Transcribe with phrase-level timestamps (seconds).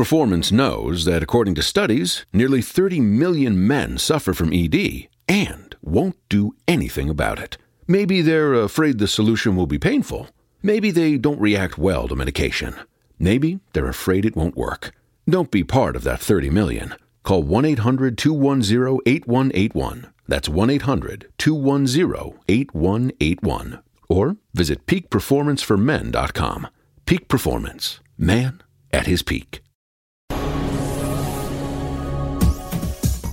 [0.00, 6.16] Performance knows that according to studies, nearly 30 million men suffer from ED and won't
[6.30, 7.58] do anything about it.
[7.86, 10.28] Maybe they're afraid the solution will be painful.
[10.62, 12.76] Maybe they don't react well to medication.
[13.18, 14.92] Maybe they're afraid it won't work.
[15.28, 16.94] Don't be part of that 30 million.
[17.22, 20.10] Call 1 800 210 8181.
[20.26, 23.82] That's 1 800 210 8181.
[24.08, 26.68] Or visit peakperformanceformen.com.
[27.04, 28.00] Peak Performance.
[28.16, 28.62] Man
[28.94, 29.59] at his peak.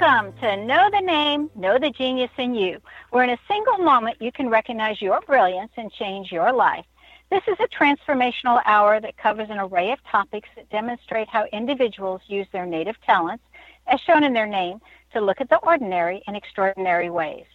[0.00, 4.16] Welcome to Know the Name, Know the Genius in You, where in a single moment
[4.20, 6.84] you can recognize your brilliance and change your life.
[7.30, 12.22] This is a transformational hour that covers an array of topics that demonstrate how individuals
[12.26, 13.44] use their native talents,
[13.86, 14.80] as shown in their name,
[15.12, 17.46] to look at the ordinary in extraordinary ways.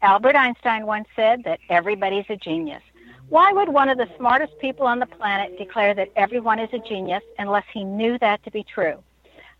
[0.00, 2.82] Albert Einstein once said that everybody's a genius.
[3.28, 6.78] Why would one of the smartest people on the planet declare that everyone is a
[6.78, 9.02] genius unless he knew that to be true?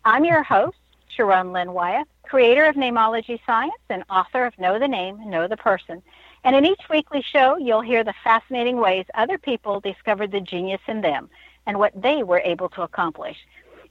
[0.03, 0.77] I'm your host,
[1.15, 5.55] Sharon Lynn Wyeth, creator of Namology Science and author of Know the Name, Know the
[5.55, 6.01] Person.
[6.43, 10.81] And in each weekly show, you'll hear the fascinating ways other people discovered the genius
[10.87, 11.29] in them
[11.67, 13.37] and what they were able to accomplish.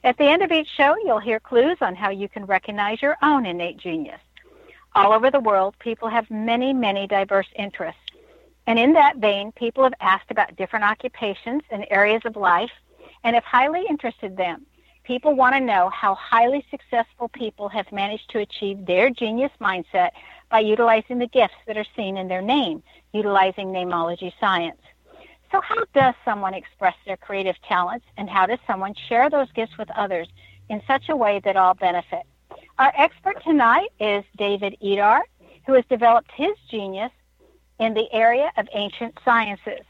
[0.03, 3.15] At the end of each show, you'll hear clues on how you can recognize your
[3.21, 4.19] own innate genius.
[4.93, 8.01] All over the world, people have many, many diverse interests.
[8.67, 12.71] And in that vein, people have asked about different occupations and areas of life
[13.23, 14.65] and have highly interested them.
[15.03, 20.11] People want to know how highly successful people have managed to achieve their genius mindset
[20.49, 22.81] by utilizing the gifts that are seen in their name,
[23.11, 24.79] utilizing namology science.
[25.51, 29.77] So, how does someone express their creative talents, and how does someone share those gifts
[29.77, 30.29] with others
[30.69, 32.23] in such a way that all benefit?
[32.79, 35.21] Our expert tonight is David Idar,
[35.67, 37.11] who has developed his genius
[37.79, 39.85] in the area of ancient sciences.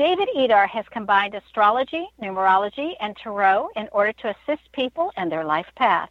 [0.00, 5.44] David Idar has combined astrology, numerology, and tarot in order to assist people in their
[5.44, 6.08] life path.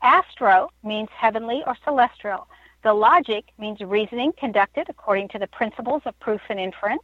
[0.00, 2.48] Astro means heavenly or celestial.
[2.82, 7.02] The logic means reasoning conducted according to the principles of proof and inference.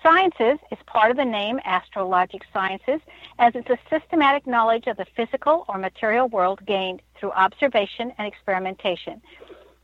[0.00, 3.00] Sciences is part of the name astrologic sciences
[3.40, 8.28] as it's a systematic knowledge of the physical or material world gained through observation and
[8.28, 9.20] experimentation.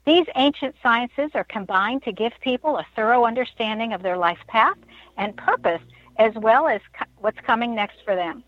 [0.06, 4.76] These ancient sciences are combined to give people a thorough understanding of their life path
[5.16, 5.80] and purpose,
[6.18, 8.44] as well as co- what's coming next for them.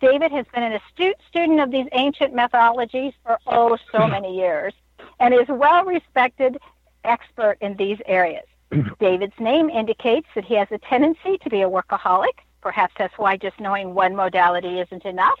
[0.00, 4.72] David has been an astute student of these ancient methodologies for oh so many years
[5.18, 6.58] and is well respected
[7.04, 8.44] expert in these areas.
[9.00, 12.38] David's name indicates that he has a tendency to be a workaholic.
[12.60, 15.38] Perhaps that's why just knowing one modality isn't enough.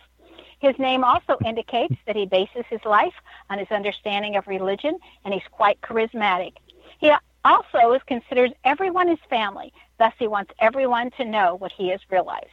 [0.60, 3.14] His name also indicates that he bases his life
[3.48, 6.52] on his understanding of religion, and he's quite charismatic.
[6.98, 7.10] He
[7.46, 12.00] also is considers everyone his family, thus he wants everyone to know what he has
[12.10, 12.48] realized.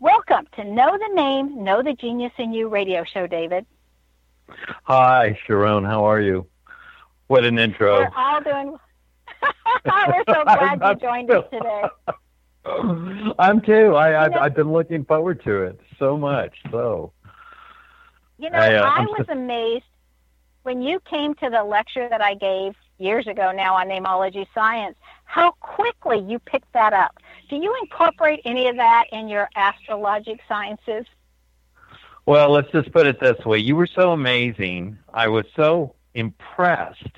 [0.00, 3.64] Welcome to Know the Name, Know the Genius in You radio show, David.
[4.82, 5.82] Hi, Sharon.
[5.82, 6.46] How are you?
[7.28, 8.00] What an intro.
[8.00, 8.76] We're all doing.
[9.86, 11.84] We're so glad you joined us today.
[13.38, 13.94] I'm too.
[13.94, 16.54] I, I've, I've been looking forward to it so much.
[16.70, 17.12] So.
[18.38, 19.84] You know, I, uh, I was amazed
[20.62, 24.96] when you came to the lecture that I gave years ago now on namology science,
[25.24, 27.18] how quickly you picked that up.
[27.48, 31.06] Do you incorporate any of that in your astrologic sciences?
[32.26, 33.58] Well, let's just put it this way.
[33.58, 34.98] You were so amazing.
[35.14, 37.12] I was so impressed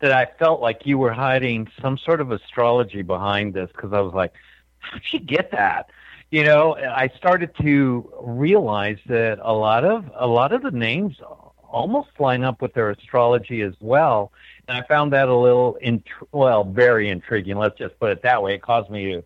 [0.00, 4.00] that I felt like you were hiding some sort of astrology behind this because I
[4.00, 4.32] was like,
[4.78, 5.90] how'd you get that?
[6.32, 11.20] You know, I started to realize that a lot of a lot of the names
[11.68, 14.32] almost line up with their astrology as well,
[14.66, 17.58] and I found that a little int- well, very intriguing.
[17.58, 18.54] Let's just put it that way.
[18.54, 19.24] It caused me to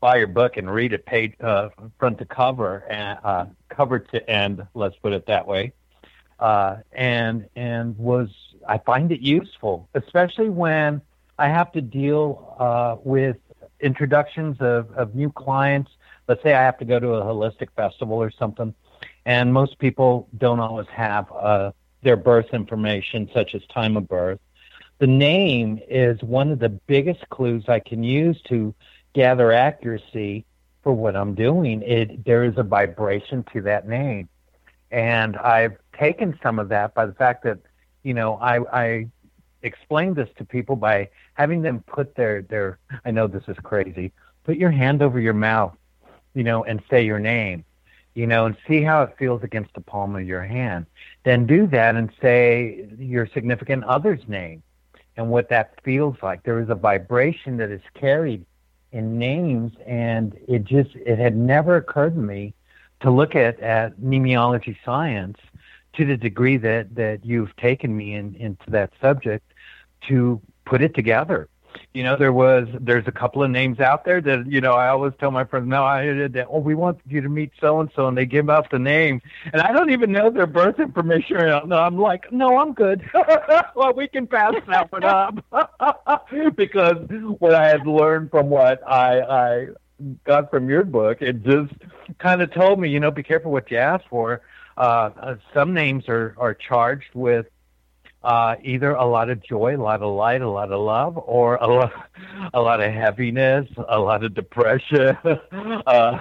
[0.00, 4.30] buy your book and read it page uh, front to cover and uh, cover to
[4.30, 4.66] end.
[4.74, 5.72] Let's put it that way.
[6.38, 8.28] Uh, and and was
[8.68, 11.00] I find it useful, especially when
[11.38, 13.38] I have to deal uh, with
[13.80, 15.90] introductions of, of new clients.
[16.28, 18.74] Let's say I have to go to a holistic festival or something,
[19.26, 21.72] and most people don't always have uh,
[22.02, 24.40] their birth information, such as time of birth.
[24.98, 28.74] The name is one of the biggest clues I can use to
[29.12, 30.44] gather accuracy
[30.82, 31.82] for what I'm doing.
[31.82, 34.28] It there is a vibration to that name,
[34.90, 37.58] and I've taken some of that by the fact that
[38.02, 39.06] you know I I
[39.62, 44.12] explained this to people by having them put their their I know this is crazy.
[44.44, 45.74] Put your hand over your mouth,
[46.34, 47.64] you know, and say your name,
[48.14, 50.86] you know, and see how it feels against the palm of your hand.
[51.24, 54.62] Then do that and say your significant other's name
[55.16, 56.42] and what that feels like.
[56.42, 58.44] There is a vibration that is carried
[58.92, 62.54] in names, and it just it had never occurred to me
[63.00, 65.38] to look at at numerology science
[65.94, 69.52] to the degree that that you've taken me in, into that subject
[70.08, 71.48] to put it together
[71.92, 74.88] you know, there was there's a couple of names out there that you know I
[74.88, 76.46] always tell my friends, no, I did that.
[76.50, 79.22] Oh, we want you to meet so and so, and they give out the name,
[79.52, 81.36] and I don't even know their birth information.
[81.38, 83.08] I'm like, no, I'm good.
[83.74, 85.44] well, we can pass that one up
[86.56, 86.96] because
[87.38, 89.66] what I had learned from what I I
[90.24, 91.72] got from your book, it just
[92.18, 94.42] kind of told me, you know, be careful what you ask for.
[94.76, 97.46] Uh, uh some names are are charged with
[98.24, 101.56] uh, either a lot of joy, a lot of light, a lot of love, or
[101.56, 101.92] a lot,
[102.54, 105.16] a lot of heaviness, a lot of depression,
[105.86, 106.18] uh,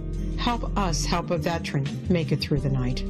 [0.41, 3.03] Help us help a veteran make it through the night.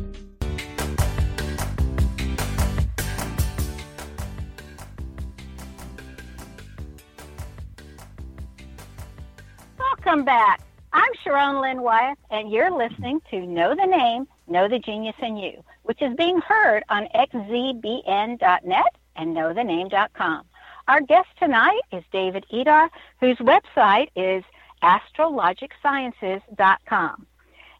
[9.79, 10.59] Welcome back.
[10.91, 15.37] I'm Sharon Lynn Wyeth, and you're listening to Know the Name, Know the Genius in
[15.37, 20.45] You, which is being heard on xzbn.net and knowthename.com.
[20.89, 22.89] Our guest tonight is David Idar,
[23.21, 24.43] whose website is
[24.83, 27.27] astrologicsciences.com.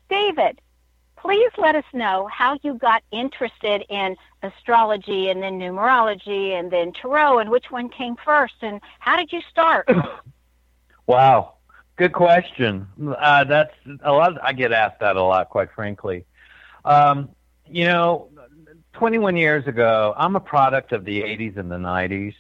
[0.10, 0.62] David,
[1.18, 6.94] please let us know how you got interested in astrology and then numerology and then
[6.94, 9.88] tarot and which one came first and how did you start?
[11.08, 11.54] wow.
[11.98, 12.88] Good question.
[13.20, 14.38] Uh, that's a lot.
[14.42, 16.26] I get asked that a lot, quite frankly.
[16.84, 17.30] Um,
[17.70, 18.30] you know,
[18.94, 22.34] 21 years ago, I'm a product of the 80s and the 90s,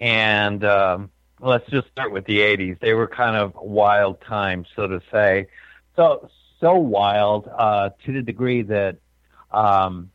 [0.00, 2.78] and um, let's just start with the 80s.
[2.80, 5.46] They were kind of wild times, so to say.
[5.96, 6.28] So
[6.60, 8.96] so wild uh, to the degree that,
[9.50, 10.10] um,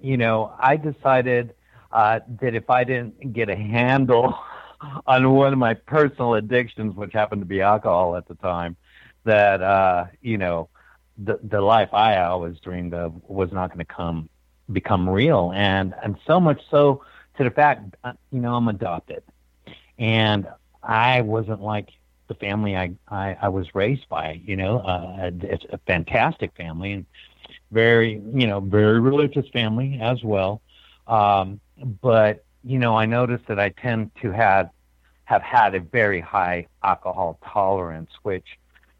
[0.00, 1.54] you know, I decided
[1.90, 4.36] uh, that if I didn't get a handle
[5.06, 8.76] on one of my personal addictions, which happened to be alcohol at the time,
[9.24, 10.68] that uh, you know
[11.18, 14.28] the the life I always dreamed of was not going to come
[14.72, 17.02] become real, and and so much so
[17.38, 19.22] to the fact, uh, you know, I'm adopted,
[19.98, 20.46] and
[20.86, 21.90] I wasn't like
[22.28, 24.40] the family I I, I was raised by.
[24.44, 27.06] You know, uh, it's a fantastic family and
[27.70, 30.62] very you know very religious family as well.
[31.06, 31.60] Um,
[32.02, 34.70] but you know, I noticed that I tend to have
[35.24, 38.46] have had a very high alcohol tolerance, which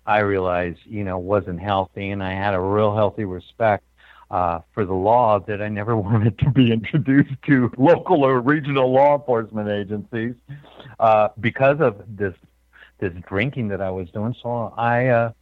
[0.07, 3.85] I realized, you know, wasn't healthy, and I had a real healthy respect
[4.30, 8.90] uh, for the law that I never wanted to be introduced to local or regional
[8.92, 10.35] law enforcement agencies
[11.00, 12.35] uh, because of this
[12.99, 14.35] this drinking that I was doing.
[14.42, 15.33] So I uh,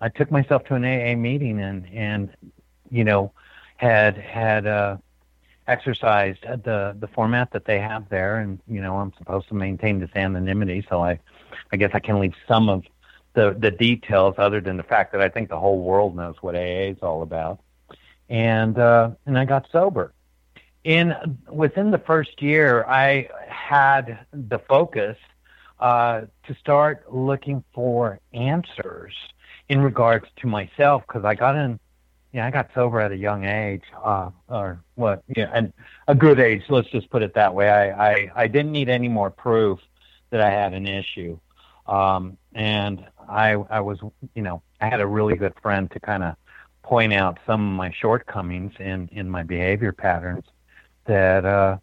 [0.00, 2.30] I took myself to an AA meeting and and
[2.90, 3.32] you know
[3.76, 4.96] had had uh,
[5.66, 10.00] exercised the the format that they have there, and you know I'm supposed to maintain
[10.00, 11.18] this anonymity, so I
[11.72, 12.84] I guess I can leave some of
[13.34, 16.54] the the details, other than the fact that I think the whole world knows what
[16.54, 17.60] AA is all about,
[18.28, 20.12] and uh, and I got sober.
[20.84, 21.14] In
[21.50, 25.16] within the first year, I had the focus
[25.80, 29.14] uh, to start looking for answers
[29.68, 31.80] in regards to myself because I got in
[32.36, 35.22] yeah, I got sober at a young age, uh, or what?
[35.34, 35.72] Yeah, and
[36.06, 36.64] a good age.
[36.68, 37.70] Let's just put it that way.
[37.70, 39.78] I, I, I didn't need any more proof
[40.28, 41.38] that I had an issue,
[41.86, 44.00] um, and I, I was,
[44.34, 46.36] you know, I had a really good friend to kind of
[46.86, 50.44] point out some of my shortcomings in in my behavior patterns
[51.06, 51.78] that, uh,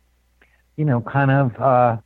[0.78, 1.98] you know, kind of uh,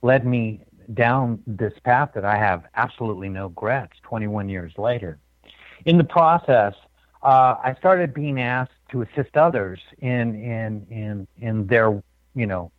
[0.00, 0.60] led me
[0.94, 5.18] down this path that I have absolutely no regrets 21 years later.
[5.84, 6.74] In the process,
[7.22, 12.02] uh, I started being asked to assist others in in in in their
[12.34, 12.72] you know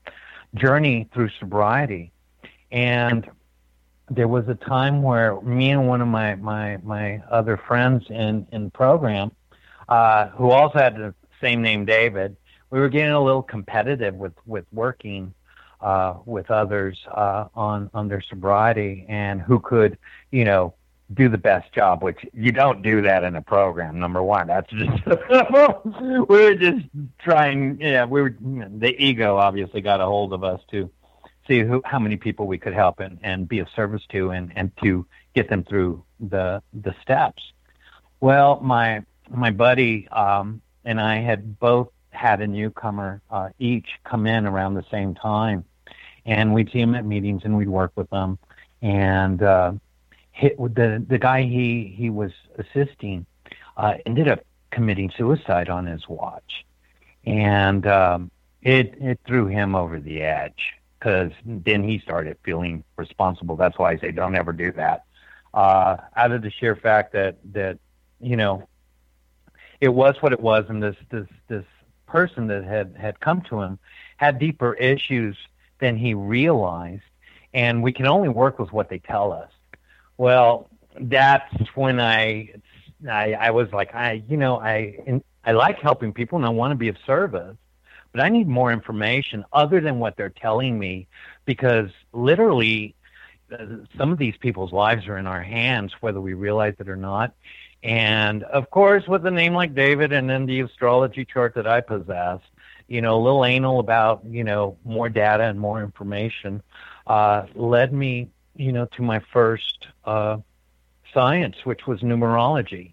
[0.56, 2.12] journey through sobriety,
[2.72, 3.30] and
[4.10, 8.48] there was a time where me and one of my my my other friends in
[8.52, 9.32] in the program,
[9.90, 12.38] uh, who also had the same name, David,
[12.70, 15.34] we were getting a little competitive with with working
[15.82, 19.98] uh, with others uh, on on their sobriety and who could
[20.32, 20.74] you know
[21.14, 24.00] do the best job, which you don't do that in a program.
[24.00, 25.06] Number one, that's just
[25.86, 26.86] we were just
[27.20, 27.80] trying.
[27.82, 28.36] Yeah, we were.
[28.40, 30.90] The ego obviously got a hold of us to
[31.48, 34.52] see who, how many people we could help and, and be of service to, and
[34.56, 37.42] and to get them through the the steps.
[38.22, 44.26] Well, my my buddy um, and I had both had a newcomer uh, each come
[44.28, 45.66] in around the same time,
[46.26, 48.40] and we'd see them at meetings and we'd work with them,
[48.82, 49.42] and.
[49.42, 49.74] Uh,
[50.40, 53.26] hit the the guy he he was assisting
[53.76, 54.40] uh, ended up
[54.72, 56.66] committing suicide on his watch,
[57.26, 58.32] and um,
[58.62, 63.58] it it threw him over the edge because then he started feeling responsible.
[63.58, 65.04] That's why I say don't ever do that.
[65.54, 67.78] Uh, out of the sheer fact that that
[68.22, 68.68] you know
[69.82, 71.66] it was what it was, and this this this
[72.08, 73.80] person that had had come to him
[74.18, 75.38] had deeper issues
[75.80, 77.04] than he realized,
[77.54, 79.52] and we can only work with what they tell us.
[80.18, 80.70] Well,
[81.00, 82.54] that's when I,
[83.10, 86.72] I, I was like, I, you know, I, I like helping people and I want
[86.72, 87.56] to be of service,
[88.12, 91.08] but I need more information other than what they're telling me,
[91.46, 92.96] because literally,
[93.52, 93.66] uh,
[93.98, 97.34] some of these people's lives are in our hands, whether we realize it or not.
[97.84, 101.82] And of course, with a name like David and then the astrology chart that I
[101.82, 102.40] possess,
[102.88, 106.62] you know, a little anal about, you know, more data and more information,
[107.08, 110.38] uh, led me you know, to my first uh,
[111.14, 112.92] science, which was numerology,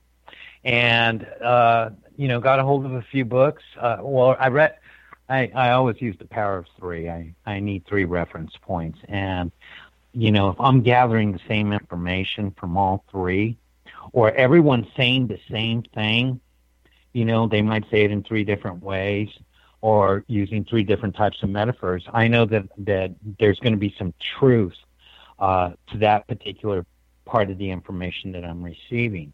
[0.64, 3.64] and uh, you know, got a hold of a few books.
[3.79, 4.77] Uh, well, I read.
[5.29, 7.11] I, I always use the power of three.
[7.11, 9.01] I, I need three reference points.
[9.09, 9.51] And,
[10.12, 13.57] you know, if I'm gathering the same information from all three,
[14.12, 16.40] or everyone's saying the same thing,
[17.12, 19.29] you know, they might say it in three different ways
[19.81, 22.05] or using three different types of metaphors.
[22.12, 24.77] I know that, that there's going to be some truth
[25.38, 26.85] uh, to that particular
[27.25, 29.33] part of the information that I'm receiving.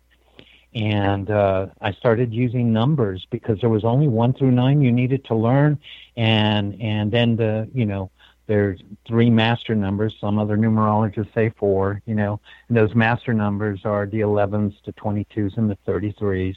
[0.74, 5.24] And uh, I started using numbers because there was only one through nine you needed
[5.26, 5.78] to learn,
[6.16, 8.10] and and then the you know
[8.52, 10.14] there's three master numbers.
[10.20, 12.02] Some other numerologists say four.
[12.06, 16.56] You know, and those master numbers are the 11s, the 22s, and the 33s.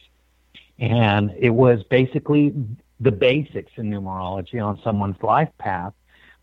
[0.79, 2.53] And it was basically
[2.99, 5.93] the basics in numerology on someone's life path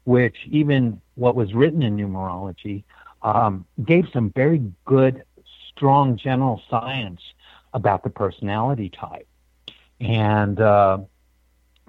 [0.05, 2.83] which even what was written in numerology
[3.23, 5.23] um, gave some very good,
[5.69, 7.21] strong general science
[7.73, 9.27] about the personality type.
[10.01, 10.99] And uh,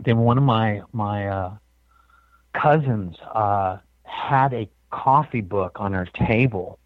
[0.04, 1.54] then one of my my uh,
[2.53, 6.79] cousins uh, had a coffee book on her table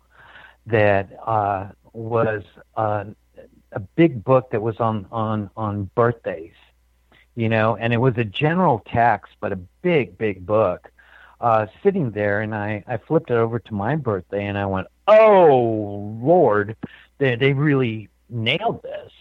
[0.65, 2.43] that uh, was
[2.75, 3.05] uh,
[3.71, 6.55] a big book that was on on on birthdays,
[7.35, 10.91] you know, and it was a general text, but a big big book
[11.39, 14.87] uh, sitting there, and I, I flipped it over to my birthday, and I went,
[15.07, 16.75] "Oh Lord,
[17.17, 19.11] they they really nailed this."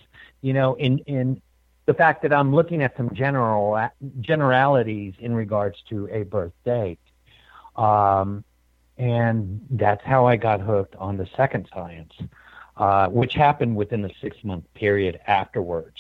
[0.41, 1.43] You know, in in
[1.87, 3.89] the fact that I'm looking at some general
[4.21, 6.99] generalities in regards to a birth date,
[7.77, 8.45] um,
[8.99, 12.13] and that's how I got hooked on the second science,
[12.77, 15.97] uh, which happened within the six month period afterwards.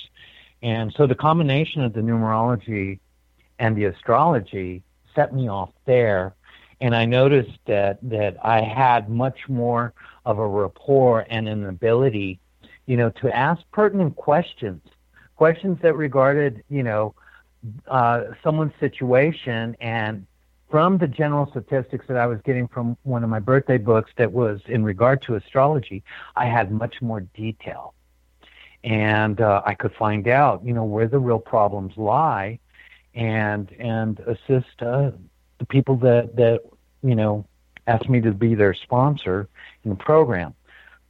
[0.63, 2.99] And so the combination of the numerology
[3.59, 4.83] and the astrology
[5.15, 6.35] set me off there.
[6.81, 9.95] And I noticed that, that I had much more
[10.25, 12.39] of a rapport and an ability,
[12.87, 14.83] you know, to ask pertinent questions,
[15.37, 17.15] questions that regarded, you know,
[17.89, 20.27] uh, someone's situation and
[20.71, 24.33] from the general statistics that I was getting from one of my birthday books that
[24.33, 26.03] was in regard to astrology,
[26.35, 27.95] I had much more detail.
[28.83, 32.59] And uh, I could find out, you know, where the real problems lie
[33.15, 35.11] and and assist uh,
[35.59, 36.61] the people that that
[37.03, 37.45] you know
[37.87, 39.49] asked me to be their sponsor
[39.85, 40.55] in the program.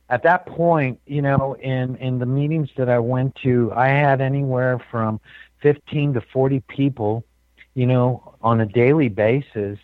[0.08, 4.20] At that point, you know, in in the meetings that I went to, I had
[4.20, 5.20] anywhere from
[5.62, 7.24] 15 to 40 people,
[7.74, 9.78] you know, on a daily basis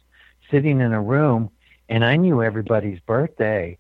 [0.50, 1.50] sitting in a room
[1.88, 3.78] and I knew everybody's birthday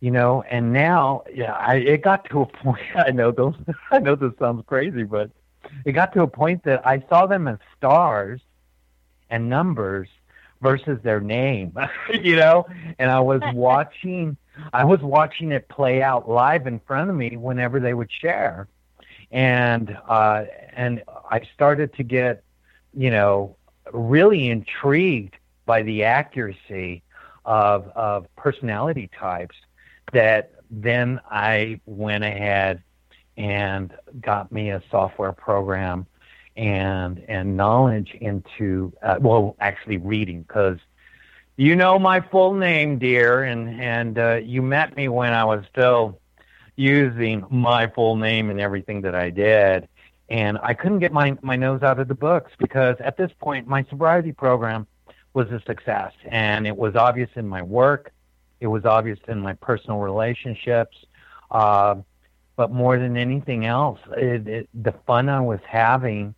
[0.00, 3.54] you know and now yeah i it got to a point i know those
[3.90, 5.30] i know this sounds crazy but
[5.84, 8.40] it got to a point that I saw them as stars
[9.30, 10.08] and numbers
[10.60, 11.76] versus their name,
[12.22, 12.66] you know.
[12.98, 14.36] And I was watching,
[14.72, 18.68] I was watching it play out live in front of me whenever they would share,
[19.30, 22.42] and uh, and I started to get,
[22.94, 23.56] you know,
[23.92, 27.02] really intrigued by the accuracy
[27.44, 29.56] of of personality types
[30.12, 32.82] that then I went ahead
[33.36, 36.06] and got me a software program
[36.56, 40.78] and and knowledge into uh, well actually reading because
[41.56, 45.64] you know my full name dear and and uh, you met me when I was
[45.70, 46.20] still
[46.76, 49.88] using my full name and everything that I did.
[50.28, 53.66] And I couldn't get my my nose out of the books because at this point
[53.66, 54.86] my sobriety program
[55.32, 56.12] was a success.
[56.26, 58.12] And it was obvious in my work.
[58.60, 60.96] It was obvious in my personal relationships.
[61.50, 61.96] Uh,
[62.56, 66.34] but more than anything else it, it, the fun I was having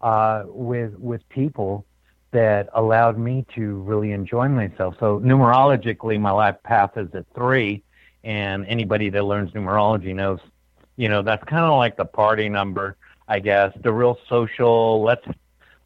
[0.00, 1.86] uh, with with people
[2.32, 4.94] that allowed me to really enjoy myself.
[5.00, 7.82] So numerologically, my life path is at three,
[8.22, 10.40] and anybody that learns numerology knows,
[10.96, 15.02] you know, that's kind of like the party number, I guess, the real social.
[15.02, 15.26] Let's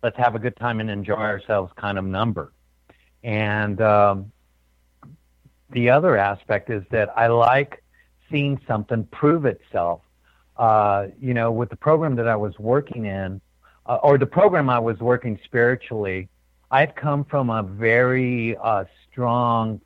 [0.03, 2.53] let's have a good time and enjoy ourselves kind of number.
[3.23, 4.33] And um,
[5.71, 7.83] the other aspect is that I like
[8.31, 10.03] seeing something prove itself.
[10.57, 13.41] Uh, you know, with the program that I was working in,
[13.87, 16.29] uh, or the program I was working spiritually,
[16.75, 19.81] I've come from a very uh, strong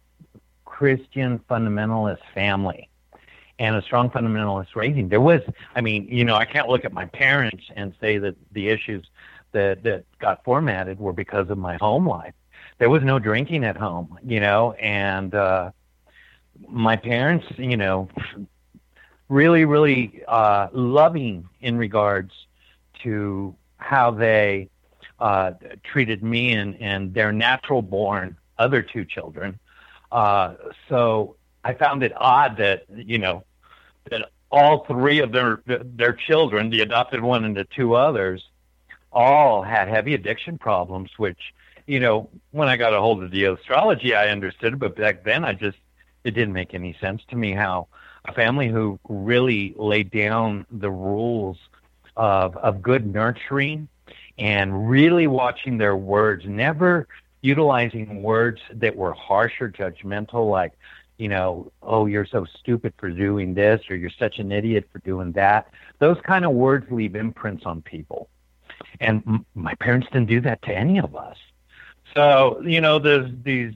[0.65, 2.89] Christian fundamentalist family
[3.59, 5.11] and a strong fundamentalist raising.
[5.11, 5.43] There was,
[5.77, 9.07] I mean, you know, I can't look at my parents and say that the issues
[9.53, 12.33] that that got formatted were because of my home life.
[12.79, 15.73] There was no drinking at home, you know, and uh,
[16.69, 18.09] my parents, you know,
[19.29, 22.33] really, really uh, loving in regards
[23.03, 24.71] to how they
[25.19, 25.53] uh,
[25.83, 29.59] treated me and, and their natural born other two children.
[30.11, 30.55] Uh,
[30.89, 33.45] so I found it odd that, you know,
[34.11, 38.49] that all three of their, their children, the adopted one and the two others,
[39.13, 41.55] all had heavy addiction problems, which,
[41.87, 45.45] you know, when I got a hold of the astrology, I understood, but back then
[45.45, 45.79] I just,
[46.25, 47.89] it didn't make any sense to me how
[48.25, 51.57] a family who really laid down the rules
[52.17, 53.89] of of good nurturing
[54.39, 57.09] and really watching their words, never
[57.41, 60.73] utilizing words that were harsh or judgmental, like,
[61.19, 65.01] you know, oh, you're so stupid for doing this, or you're such an idiot for
[65.01, 65.69] doing that.
[65.99, 68.29] Those kind of words leave imprints on people.
[69.01, 71.37] And m- my parents didn't do that to any of us.
[72.15, 73.75] So, you know, there's these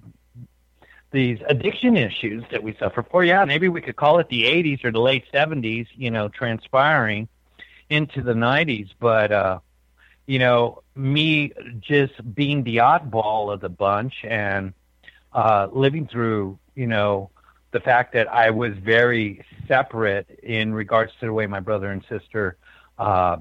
[1.10, 3.22] these addiction issues that we suffer for.
[3.22, 7.28] Yeah, maybe we could call it the 80s or the late 70s, you know, transpiring
[7.90, 9.58] into the 90s, but uh,
[10.26, 14.72] you know, me just being the oddball of the bunch and
[15.32, 17.30] uh, living through, you know,
[17.72, 22.04] the fact that I was very separate in regards to the way my brother and
[22.08, 22.56] sister
[22.98, 23.38] uh,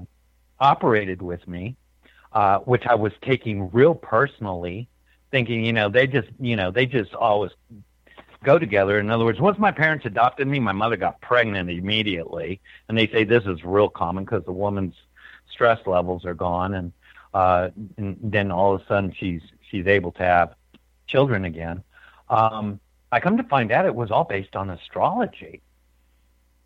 [0.58, 1.76] operated with me,
[2.32, 4.88] uh, which I was taking real personally,
[5.30, 7.52] thinking, you know, they just, you know, they just always
[8.42, 8.98] go together.
[8.98, 13.06] In other words, once my parents adopted me, my mother got pregnant immediately, and they
[13.08, 14.94] say this is real common because the woman's
[15.52, 16.92] stress levels are gone, and,
[17.34, 20.54] uh, and then all of a sudden she's she's able to have
[21.06, 21.82] children again.
[22.28, 25.60] Um, I come to find out it was all based on astrology,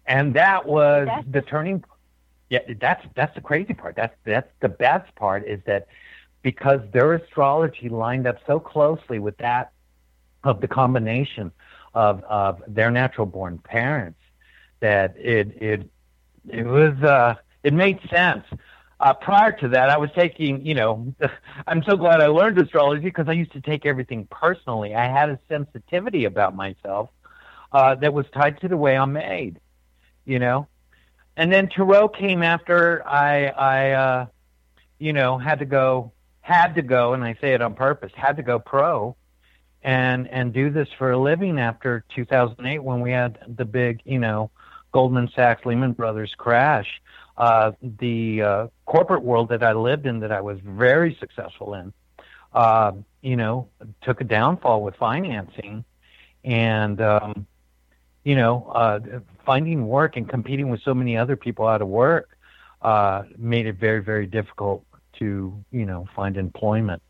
[0.06, 1.84] and that was that's- the turning.
[2.48, 3.96] Yeah, that's that's the crazy part.
[3.96, 5.88] That's that's the best part is that
[6.42, 9.72] because their astrology lined up so closely with that
[10.44, 11.50] of the combination
[11.92, 14.20] of of their natural born parents
[14.78, 15.90] that it it
[16.48, 18.44] it was uh it made sense.
[18.98, 21.14] Uh, prior to that, I was taking, you know,
[21.66, 24.94] I'm so glad I learned astrology because I used to take everything personally.
[24.94, 27.10] I had a sensitivity about myself
[27.72, 29.60] uh, that was tied to the way I'm made,
[30.24, 30.66] you know.
[31.36, 34.26] And then Tarot came after I, I, uh,
[34.98, 38.36] you know, had to go, had to go, and I say it on purpose, had
[38.38, 39.14] to go pro
[39.86, 44.18] and and do this for a living after 2008 when we had the big you
[44.18, 44.50] know
[44.92, 47.00] Goldman Sachs Lehman Brothers crash.
[47.36, 51.92] Uh, the uh, corporate world that I lived in, that I was very successful in,
[52.54, 53.68] uh, you know,
[54.02, 55.84] took a downfall with financing,
[56.44, 57.46] and um,
[58.24, 59.00] you know, uh,
[59.44, 62.36] finding work and competing with so many other people out of work
[62.82, 64.84] uh, made it very, very difficult
[65.18, 67.02] to you know find employment.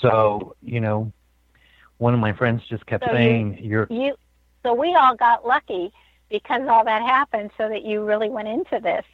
[0.00, 1.12] So you know,
[1.98, 4.16] one of my friends just kept So you- saying, "You're You,
[4.62, 5.92] so we all got lucky
[6.28, 9.04] because all that happened, so that you really went into this.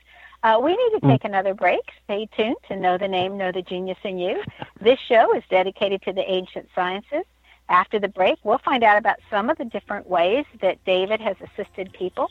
[0.42, 1.83] Uh, we need to take another break.
[2.05, 4.42] Stay tuned to Know the Name, Know the Genius in You.
[4.81, 7.24] This show is dedicated to the ancient sciences.
[7.68, 11.37] After the break, we'll find out about some of the different ways that David has
[11.40, 12.29] assisted people.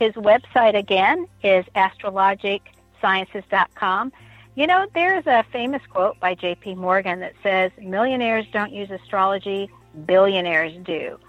[0.00, 4.12] His website, again, is astrologicsciences.com.
[4.56, 6.74] You know, there's a famous quote by J.P.
[6.74, 9.70] Morgan that says, Millionaires don't use astrology,
[10.06, 11.20] billionaires do.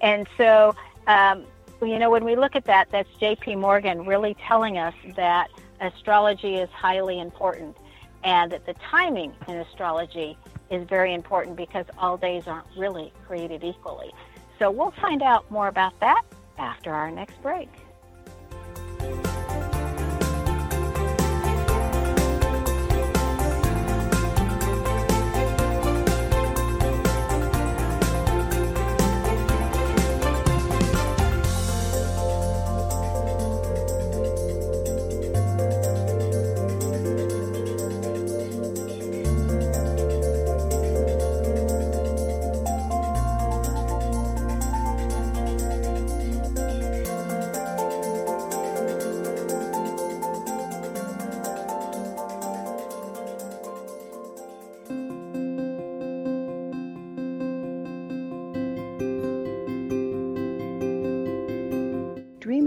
[0.00, 0.74] And so,
[1.06, 1.44] um,
[1.82, 3.56] you know, when we look at that, that's J.P.
[3.56, 5.48] Morgan really telling us that
[5.82, 7.76] astrology is highly important
[8.24, 10.38] and that the timing in astrology
[10.70, 14.12] is very important because all days aren't really created equally.
[14.58, 16.22] So we'll find out more about that
[16.56, 17.68] after our next break.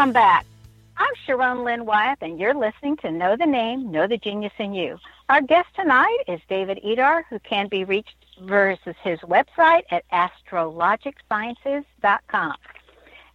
[0.00, 0.46] Welcome back.
[0.96, 4.72] I'm Sharon Lynn Wyeth, and you're listening to Know the Name, Know the Genius in
[4.72, 4.98] You.
[5.28, 12.54] Our guest tonight is David Idar, who can be reached versus his website at astrologicsciences.com.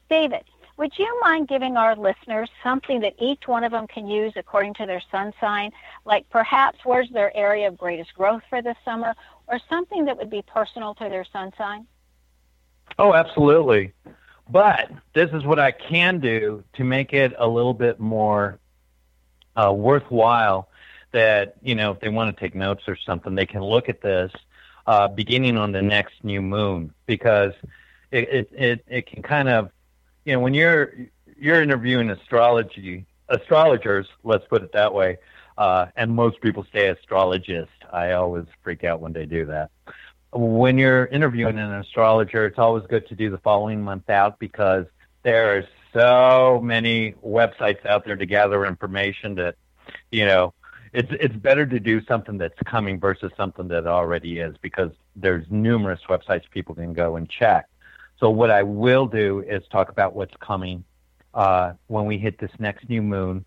[0.10, 0.44] David,
[0.78, 4.74] would you mind giving our listeners something that each one of them can use according
[4.74, 5.70] to their sun sign?
[6.04, 9.14] Like perhaps where's their area of greatest growth for this summer,
[9.46, 11.86] or something that would be personal to their sun sign?
[12.98, 13.94] Oh, absolutely.
[14.50, 18.60] But this is what I can do to make it a little bit more
[19.56, 20.70] uh, worthwhile.
[21.12, 24.02] That you know, if they want to take notes or something, they can look at
[24.02, 24.32] this
[24.86, 27.54] uh, beginning on the next new moon because
[28.12, 29.72] it, it it it can kind of
[30.26, 30.94] you know when you're
[31.40, 35.18] you're interviewing astrology astrologers, let's put it that way,
[35.58, 37.72] uh, and most people say astrologist.
[37.92, 39.72] I always freak out when they do that
[40.36, 44.86] when you're interviewing an astrologer, it's always good to do the following month out because
[45.24, 49.56] there are so many websites out there to gather information that,
[50.12, 50.54] you know,
[50.92, 55.46] it's it's better to do something that's coming versus something that already is because there's
[55.50, 57.68] numerous websites people can go and check.
[58.20, 60.84] So what I will do is talk about what's coming
[61.34, 63.44] uh, when we hit this next new moon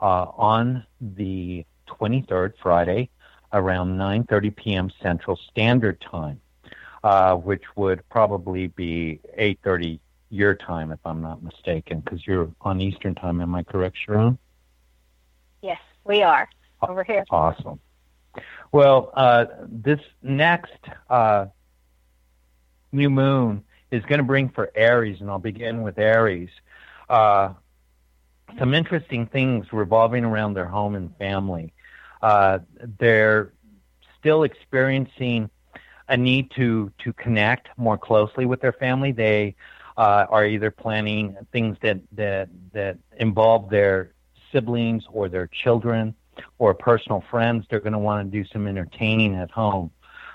[0.00, 3.10] uh, on the 23rd Friday
[3.52, 4.90] around 9:30 p.m.
[5.02, 6.40] Central Standard Time,
[7.04, 12.80] uh, which would probably be 8:30 your time, if I'm not mistaken, because you're on
[12.80, 13.40] Eastern Time.
[13.40, 14.38] Am I correct, Sharon?
[15.62, 16.48] Yes, we are
[16.82, 17.24] over here.
[17.30, 17.80] Awesome.
[18.72, 20.78] Well, uh, this next
[21.08, 21.46] uh,
[22.92, 26.50] new moon is going to bring for Aries, and I'll begin with Aries.
[27.08, 27.54] Uh,
[28.58, 31.72] some interesting things revolving around their home and family.
[32.22, 32.58] Uh,
[32.98, 33.52] they're
[34.18, 35.50] still experiencing
[36.08, 39.12] a need to to connect more closely with their family.
[39.12, 39.54] They
[39.96, 44.12] uh, are either planning things that that that involve their
[44.52, 46.14] siblings or their children
[46.58, 47.66] or personal friends.
[47.68, 49.90] They're going to want to do some entertaining at home.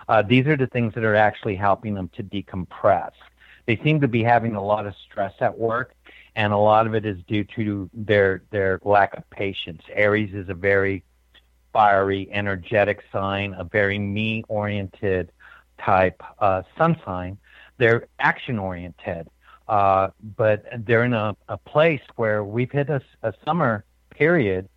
[0.07, 3.11] Uh, these are the things that are actually helping them to decompress.
[3.65, 5.93] They seem to be having a lot of stress at work,
[6.35, 9.83] and a lot of it is due to their their lack of patience.
[9.93, 11.03] Aries is a very
[11.73, 15.31] fiery, energetic sign, a very me oriented
[15.79, 17.37] type uh, sun sign.
[17.77, 19.27] They're action oriented,
[19.67, 24.69] uh, but they're in a, a place where we've hit a, a summer period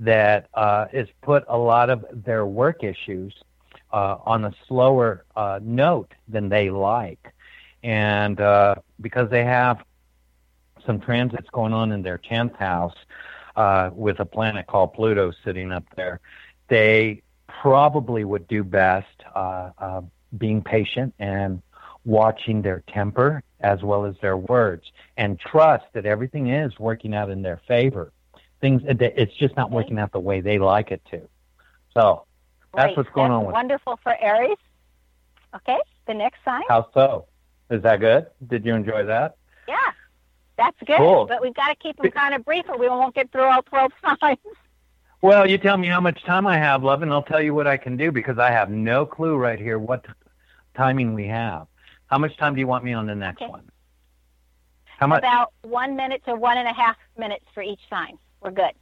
[0.00, 3.34] that uh, has put a lot of their work issues
[3.92, 7.32] uh, on a slower uh, note than they like.
[7.82, 9.82] And uh, because they have
[10.86, 12.94] some transits going on in their 10th house,
[13.58, 16.20] uh, with a planet called Pluto sitting up there,
[16.68, 20.00] they probably would do best uh, uh,
[20.38, 21.60] being patient and
[22.04, 24.84] watching their temper as well as their words
[25.16, 28.12] and trust that everything is working out in their favor.
[28.60, 31.28] Things it's just not working out the way they like it to.
[31.94, 32.26] So
[32.74, 32.96] that's Great.
[32.96, 34.56] what's going that's on with wonderful for Aries.
[35.56, 36.62] Okay, the next sign.
[36.68, 37.26] How so?
[37.70, 38.26] Is that good?
[38.46, 39.36] Did you enjoy that?
[39.66, 39.76] Yeah,
[40.58, 40.98] that's good.
[40.98, 41.24] Cool.
[41.26, 43.62] But we've got to keep them kind of brief, or we won't get through all
[43.62, 44.38] twelve signs.
[45.22, 47.66] Well, you tell me how much time I have, love, and I'll tell you what
[47.66, 50.04] I can do because I have no clue right here what
[50.76, 51.66] timing we have.
[52.06, 53.50] How much time do you want me on the next Okay.
[53.50, 53.68] one?
[54.98, 55.18] How much?
[55.20, 58.18] About one minute to one and a half minutes for each sign.
[58.40, 58.72] We're good.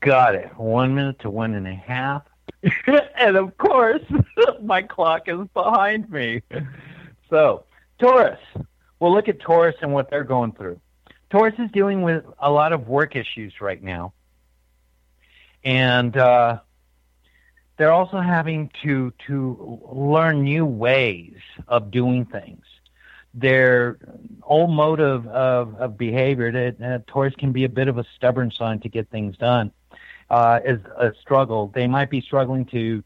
[0.00, 0.56] Got it.
[0.56, 2.22] One minute to one and a half.
[3.16, 4.02] and of course,
[4.62, 6.42] my clock is behind me.
[7.28, 7.64] So,
[7.98, 8.38] Taurus.
[9.02, 10.80] We'll look at Taurus and what they're going through.
[11.28, 14.12] Taurus is dealing with a lot of work issues right now.
[15.64, 16.60] And uh,
[17.76, 21.34] they're also having to, to learn new ways
[21.66, 22.64] of doing things.
[23.34, 23.98] Their
[24.44, 28.04] old mode of, of, of behavior, that uh, Taurus can be a bit of a
[28.14, 29.72] stubborn sign to get things done
[30.30, 31.72] uh, is a struggle.
[31.74, 33.02] They might be struggling to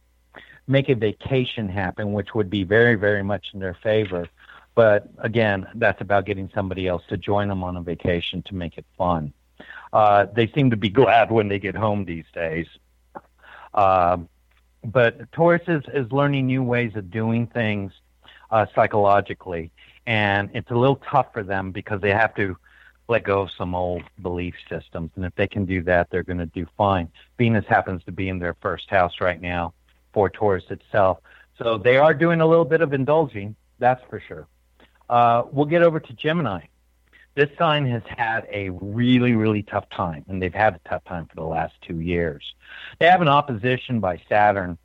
[0.66, 4.28] make a vacation happen, which would be very, very much in their favor.
[4.76, 8.78] But again, that's about getting somebody else to join them on a vacation to make
[8.78, 9.32] it fun.
[9.92, 12.68] Uh, they seem to be glad when they get home these days.
[13.74, 14.28] Um,
[14.84, 17.92] but Taurus is, is learning new ways of doing things.
[18.50, 19.72] uh, psychologically,
[20.06, 22.56] and it's a little tough for them because they have to
[23.08, 25.10] let go of some old belief systems.
[25.16, 27.08] And if they can do that, they're going to do fine.
[27.38, 29.74] Venus happens to be in their first house right now
[30.12, 31.18] for Taurus itself.
[31.58, 34.46] So they are doing a little bit of indulging, that's for sure.
[35.08, 36.66] Uh, we'll get over to Gemini.
[37.34, 41.26] This sign has had a really, really tough time, and they've had a tough time
[41.26, 42.54] for the last two years.
[42.98, 44.78] They have an opposition by Saturn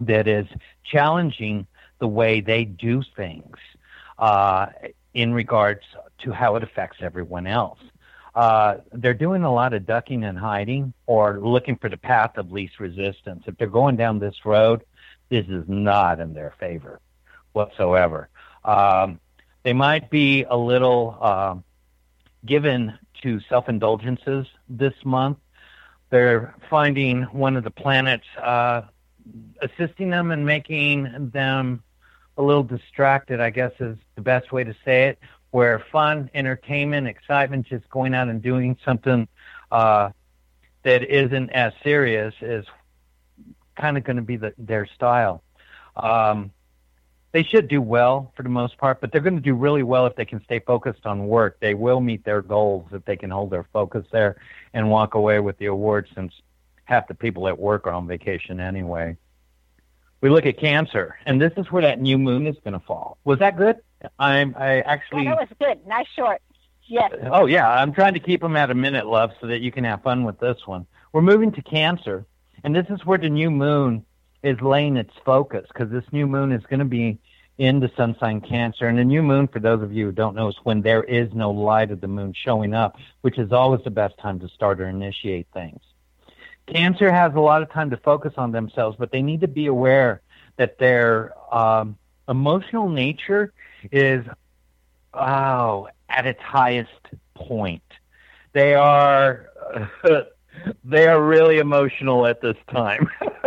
[0.00, 0.46] that is
[0.84, 1.66] challenging
[1.98, 3.56] the way they do things
[4.18, 4.66] uh,
[5.14, 5.80] in regards
[6.18, 7.78] to how it affects everyone else.
[8.34, 12.52] Uh, they're doing a lot of ducking and hiding or looking for the path of
[12.52, 13.44] least resistance.
[13.46, 14.84] If they're going down this road,
[15.30, 17.00] this is not in their favor
[17.54, 18.28] whatsoever.
[18.66, 19.20] Um,
[19.62, 21.54] they might be a little uh,
[22.44, 25.38] given to self indulgences this month.
[26.10, 28.82] They're finding one of the planets uh,
[29.60, 31.82] assisting them and making them
[32.36, 35.18] a little distracted, I guess is the best way to say it,
[35.50, 39.26] where fun, entertainment, excitement, just going out and doing something
[39.72, 40.10] uh,
[40.82, 42.66] that isn't as serious is
[43.76, 45.42] kind of going to be the, their style.
[45.96, 46.50] Um,
[47.32, 50.06] they should do well for the most part, but they're going to do really well
[50.06, 51.58] if they can stay focused on work.
[51.60, 54.36] They will meet their goals if they can hold their focus there
[54.72, 56.32] and walk away with the award since
[56.84, 59.16] half the people at work are on vacation anyway
[60.20, 63.18] we look at Cancer, and this is where that new moon is going to fall.
[63.24, 63.76] Was that good?
[64.18, 65.24] I'm I actually.
[65.24, 65.86] Yeah, that was good.
[65.86, 66.42] Nice short.
[66.84, 67.12] Yes.
[67.30, 69.84] Oh yeah, I'm trying to keep them at a minute, love, so that you can
[69.84, 70.86] have fun with this one.
[71.12, 72.26] We're moving to Cancer,
[72.64, 74.04] and this is where the new moon
[74.46, 77.18] is laying its focus because this new moon is going to be
[77.58, 80.36] in the sun sign Cancer, and the new moon, for those of you who don't
[80.36, 83.82] know, is when there is no light of the moon showing up, which is always
[83.82, 85.80] the best time to start or initiate things.
[86.66, 89.66] Cancer has a lot of time to focus on themselves, but they need to be
[89.66, 90.20] aware
[90.58, 91.96] that their um,
[92.28, 93.52] emotional nature
[93.90, 94.24] is
[95.14, 96.90] oh at its highest
[97.34, 97.82] point.
[98.52, 99.46] They are
[100.84, 103.08] they are really emotional at this time,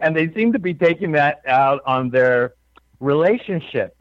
[0.00, 2.54] and they seem to be taking that out on their
[3.00, 3.96] relationship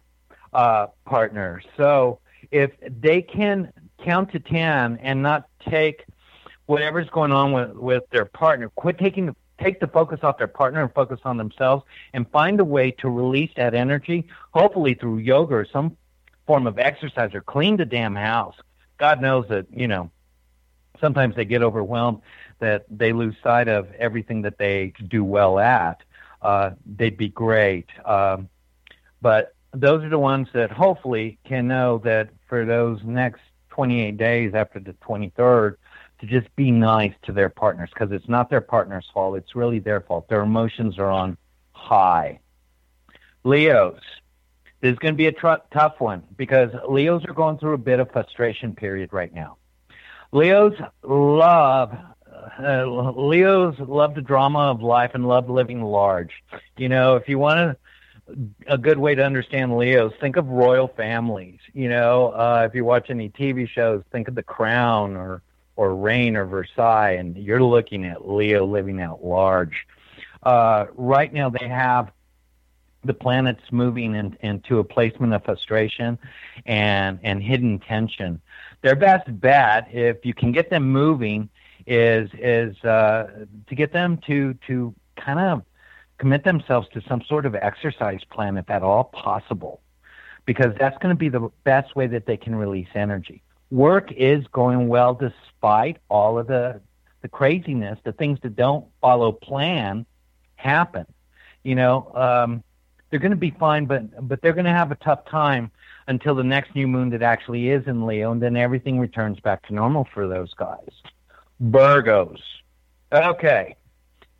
[0.54, 1.62] uh, partner.
[1.78, 2.20] So
[2.52, 3.72] if they can
[4.04, 6.06] count to ten and not take
[6.66, 10.48] whatever's going on with, with their partner, quit taking the, take the focus off their
[10.48, 15.18] partner and focus on themselves and find a way to release that energy, hopefully through
[15.18, 15.98] yoga or some
[16.46, 18.56] form of exercise or clean the damn house.
[18.98, 20.12] God knows that, you know,
[21.04, 22.22] sometimes they get overwhelmed
[22.60, 26.02] that they lose sight of everything that they do well at.
[26.42, 27.90] Uh, they'd be great.
[28.06, 28.48] Um,
[29.22, 34.54] but those are the ones that hopefully can know that for those next 28 days
[34.54, 35.76] after the 23rd,
[36.20, 39.36] to just be nice to their partners because it's not their partner's fault.
[39.36, 40.30] It's really their fault.
[40.30, 41.38] Their emotions are on
[41.74, 42.40] high.
[43.44, 44.00] Leos,
[44.80, 47.78] this is going to be a tr- tough one because Leos are going through a
[47.78, 49.58] bit of frustration period right now.
[50.34, 50.74] Leos
[51.04, 51.96] love
[52.60, 56.44] uh, Leos love the drama of life and love living large.
[56.78, 57.78] You know, if you want to
[58.68, 60.14] a good way to understand Leos.
[60.20, 61.60] Think of royal families.
[61.74, 65.42] You know, uh, if you watch any TV shows, think of The Crown or
[65.76, 69.88] or Reign or Versailles, and you're looking at Leo living out large.
[70.44, 72.12] Uh, right now, they have
[73.04, 76.18] the planets moving in, into a placement of frustration
[76.66, 78.40] and and hidden tension.
[78.84, 81.50] Their best bet, if you can get them moving,
[81.88, 85.64] is is uh, to get them to to kind of
[86.20, 89.82] commit themselves to some sort of exercise plan, if at all possible,
[90.46, 93.42] because that's going to be the best way that they can release energy
[93.74, 96.80] work is going well despite all of the
[97.22, 100.06] the craziness, the things that don't follow plan
[100.58, 101.06] happen.
[101.64, 102.64] You know, um,
[103.10, 105.72] they're going to be fine, but but they're going to have a tough time
[106.08, 109.66] until the next new moon that actually is in Leo, and then everything returns back
[109.68, 110.90] to normal for those guys.
[111.62, 112.40] Virgos,
[113.12, 113.76] okay,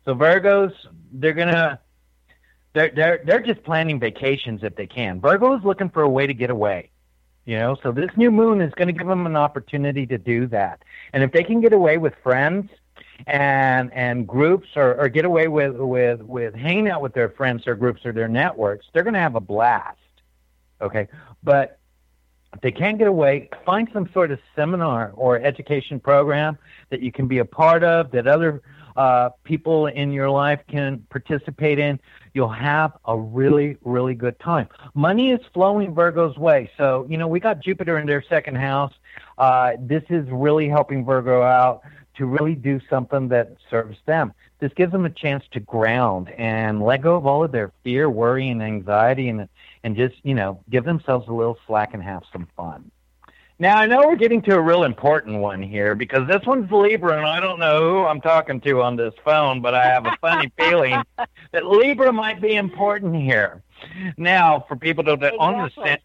[0.04, 0.72] so Virgos,
[1.12, 1.80] they're gonna.
[2.74, 5.20] They're, they're, they're just planning vacations if they can.
[5.20, 6.90] Virgo is looking for a way to get away.
[7.44, 10.46] You know, so this new moon is going to give them an opportunity to do
[10.48, 10.82] that.
[11.12, 12.70] And if they can get away with friends
[13.26, 17.66] and and groups or, or get away with, with with hanging out with their friends
[17.66, 19.98] or groups or their networks, they're going to have a blast.
[20.80, 21.08] Okay,
[21.42, 21.78] but
[22.62, 26.56] they can't get away, find some sort of seminar or education program
[26.90, 28.62] that you can be a part of that other
[28.96, 31.98] uh, people in your life can participate in,
[32.32, 34.68] you'll have a really, really good time.
[34.94, 36.70] Money is flowing Virgo's way.
[36.76, 38.92] So, you know, we got Jupiter in their second house.
[39.36, 41.82] Uh, this is really helping Virgo out
[42.16, 44.32] to really do something that serves them.
[44.60, 48.08] This gives them a chance to ground and let go of all of their fear,
[48.08, 49.48] worry, and anxiety and
[49.84, 52.90] and just, you know, give themselves a little slack and have some fun.
[53.60, 57.18] Now, I know we're getting to a real important one here because this one's Libra,
[57.18, 60.16] and I don't know who I'm talking to on this phone, but I have a
[60.20, 61.00] funny feeling
[61.52, 63.62] that Libra might be important here.
[64.16, 65.38] Now, for people to exactly.
[65.38, 66.00] understand,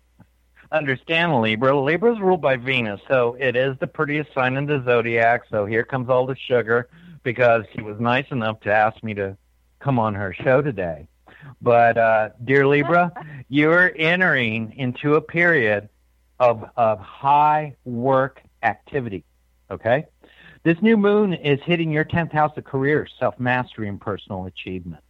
[0.71, 4.83] understand Libra, Libra is ruled by Venus, so it is the prettiest sign in the
[4.85, 5.41] zodiac.
[5.49, 6.87] So here comes all the sugar
[7.23, 9.35] because she was nice enough to ask me to
[9.79, 11.07] come on her show today.
[11.61, 13.11] But, uh, dear Libra,
[13.49, 15.89] you're entering into a period
[16.39, 19.23] of, of high work activity.
[19.71, 20.05] Okay?
[20.63, 25.03] This new moon is hitting your 10th house of career, self mastery, and personal achievement.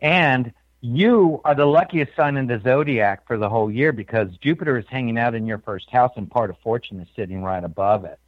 [0.00, 4.76] And you are the luckiest sign in the zodiac for the whole year because Jupiter
[4.76, 8.04] is hanging out in your first house and part of fortune is sitting right above
[8.04, 8.18] it.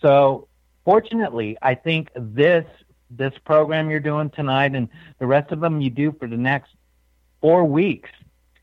[0.00, 0.46] So,
[0.84, 2.64] fortunately, I think this
[3.10, 4.88] this program you're doing tonight and
[5.18, 6.70] the rest of them you do for the next
[7.44, 8.08] four weeks,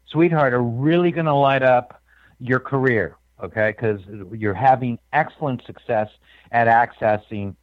[0.07, 2.01] sweetheart, are really going to light up
[2.39, 3.71] your career okay?
[3.71, 3.99] Because
[4.33, 6.09] you're having excellent success
[6.51, 7.55] at accessing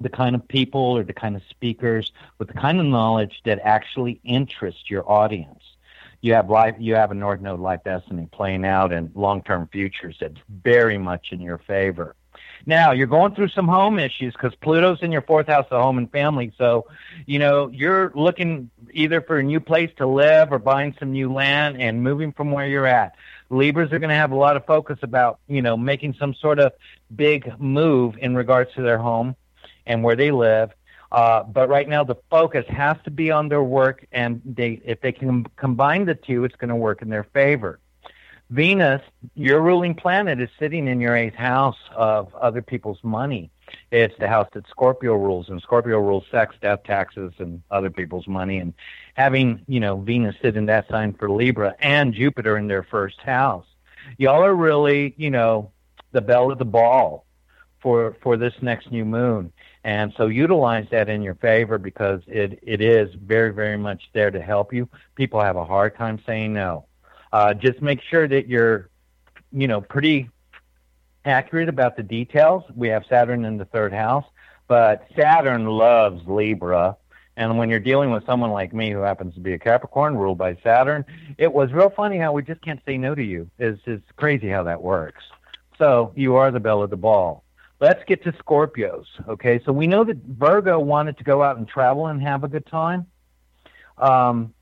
[0.00, 3.58] the kind of people or the kind of speakers with the kind of knowledge that
[3.62, 5.62] actually interest your audience.
[6.20, 10.16] You have life, you have a North Node life destiny playing out in long-term futures
[10.20, 12.14] that's very much in your favor.
[12.66, 15.98] Now you're going through some home issues because Pluto's in your fourth house of home
[15.98, 16.52] and family.
[16.58, 16.86] So,
[17.26, 21.32] you know, you're looking either for a new place to live or buying some new
[21.32, 23.14] land and moving from where you're at.
[23.50, 26.58] Libras are going to have a lot of focus about, you know, making some sort
[26.58, 26.72] of
[27.14, 29.34] big move in regards to their home
[29.86, 30.70] and where they live.
[31.10, 35.00] Uh, but right now, the focus has to be on their work, and they, if
[35.00, 37.80] they can combine the two, it's going to work in their favor.
[38.50, 39.02] Venus,
[39.34, 43.50] your ruling planet, is sitting in your eighth house of other people's money.
[43.90, 48.26] It's the house that Scorpio rules, and Scorpio rules sex, death, taxes, and other people's
[48.26, 48.58] money.
[48.58, 48.72] And
[49.14, 53.20] having, you know, Venus sit in that sign for Libra and Jupiter in their first
[53.20, 53.66] house,
[54.16, 55.70] y'all are really, you know,
[56.12, 57.26] the belle of the ball
[57.80, 59.52] for for this next new moon.
[59.84, 64.30] And so utilize that in your favor because it, it is very, very much there
[64.30, 64.88] to help you.
[65.14, 66.87] People have a hard time saying no.
[67.32, 68.88] Uh, just make sure that you're,
[69.52, 70.30] you know, pretty
[71.24, 72.64] accurate about the details.
[72.74, 74.24] We have Saturn in the third house,
[74.66, 76.96] but Saturn loves Libra.
[77.36, 80.38] And when you're dealing with someone like me who happens to be a Capricorn ruled
[80.38, 81.04] by Saturn,
[81.36, 83.48] it was real funny how we just can't say no to you.
[83.58, 85.22] It's, it's crazy how that works.
[85.78, 87.44] So you are the belle of the ball.
[87.80, 89.04] Let's get to Scorpios.
[89.28, 92.48] Okay, so we know that Virgo wanted to go out and travel and have a
[92.48, 93.06] good time
[93.98, 94.52] um,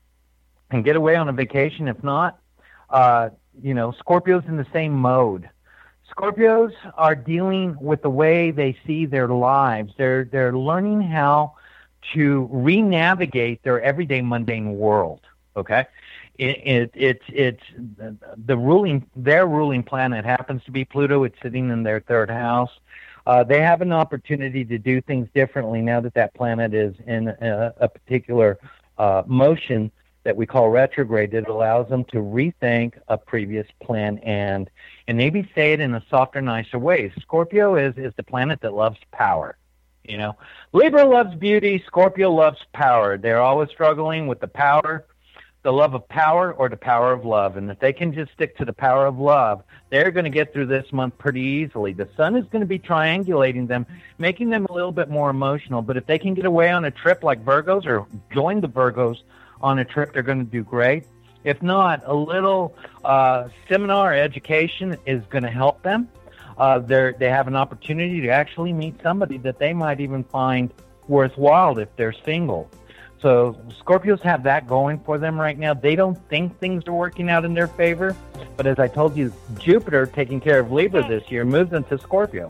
[0.69, 1.87] and get away on a vacation.
[1.87, 2.39] If not,
[2.89, 3.29] uh,
[3.61, 5.49] you know, Scorpio's in the same mode.
[6.15, 9.93] Scorpios are dealing with the way they see their lives.
[9.97, 11.55] They're they're learning how
[12.13, 15.21] to re-navigate their everyday mundane world.
[15.55, 15.85] Okay,
[16.37, 17.63] it, it it's
[18.45, 21.23] the ruling their ruling planet happens to be Pluto.
[21.23, 22.71] It's sitting in their third house.
[23.25, 27.27] Uh, they have an opportunity to do things differently now that that planet is in
[27.27, 28.57] a, a particular
[28.97, 29.91] uh, motion
[30.27, 34.69] that we call retrograde that allows them to rethink a previous plan and
[35.07, 37.13] and maybe say it in a softer, nicer way.
[37.21, 39.57] Scorpio is is the planet that loves power.
[40.03, 40.35] You know,
[40.73, 41.81] Libra loves beauty.
[41.87, 43.17] Scorpio loves power.
[43.17, 45.05] They're always struggling with the power,
[45.63, 47.55] the love of power, or the power of love.
[47.55, 50.51] And if they can just stick to the power of love, they're going to get
[50.51, 51.93] through this month pretty easily.
[51.93, 53.85] The sun is going to be triangulating them,
[54.17, 55.81] making them a little bit more emotional.
[55.81, 59.19] But if they can get away on a trip like Virgos or join the Virgos
[59.61, 61.05] on a trip, they're going to do great.
[61.43, 66.09] If not, a little uh, seminar education is going to help them.
[66.57, 70.73] Uh, they have an opportunity to actually meet somebody that they might even find
[71.07, 72.69] worthwhile if they're single.
[73.21, 75.73] So Scorpios have that going for them right now.
[75.73, 78.15] They don't think things are working out in their favor,
[78.55, 82.49] but as I told you, Jupiter taking care of Libra this year moves into Scorpio.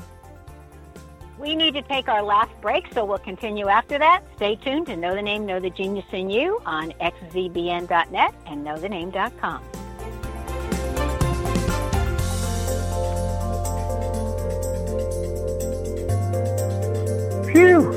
[1.39, 4.23] We need to take our last break, so we'll continue after that.
[4.37, 9.61] Stay tuned to Know the Name, Know the Genius in You on xzbn.net and knowthename.com.
[17.51, 17.96] Phew!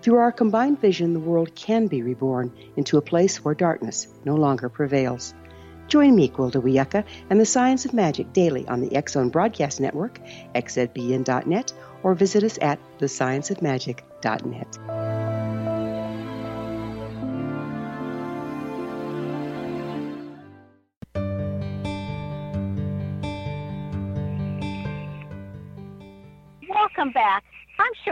[0.02, 4.34] Through our combined vision, the world can be reborn into a place where darkness no
[4.34, 5.32] longer prevails.
[5.86, 10.18] Join me, Gwilda Wiyaka, and the Science of Magic daily on the Zone Broadcast Network,
[10.54, 11.72] xzbn.net,
[12.02, 15.01] or visit us at thescienceofmagic.net.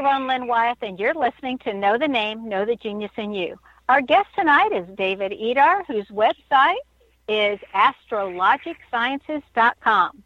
[0.06, 3.60] I'm Lynn Wyeth, and you're listening to Know the Name, Know the Genius in You.
[3.88, 6.78] Our guest tonight is David Idar, whose website
[7.28, 10.22] is astrologicsciences.com.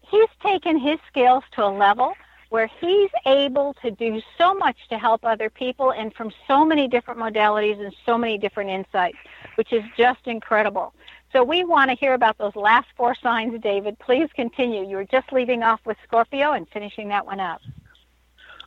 [0.00, 2.14] He's taken his skills to a level
[2.48, 6.88] where he's able to do so much to help other people and from so many
[6.88, 9.18] different modalities and so many different insights,
[9.56, 10.94] which is just incredible.
[11.32, 13.98] So we want to hear about those last four signs, David.
[13.98, 14.88] Please continue.
[14.88, 17.60] You were just leaving off with Scorpio and finishing that one up.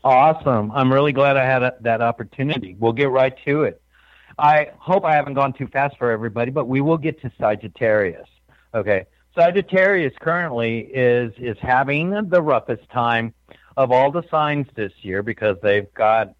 [0.03, 0.71] Awesome.
[0.71, 2.75] I'm really glad I had a, that opportunity.
[2.77, 3.81] We'll get right to it.
[4.37, 8.27] I hope I haven't gone too fast for everybody, but we will get to Sagittarius.
[8.73, 9.05] Okay.
[9.35, 13.33] Sagittarius currently is is having the roughest time
[13.77, 16.35] of all the signs this year because they've got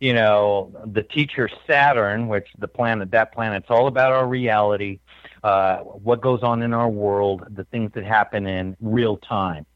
[0.00, 5.00] you know the teacher Saturn, which the planet that planet's all about our reality,
[5.42, 9.66] uh, what goes on in our world, the things that happen in real time.